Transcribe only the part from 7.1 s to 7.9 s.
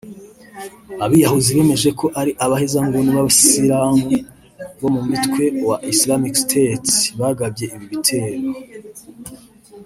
bagabye ibi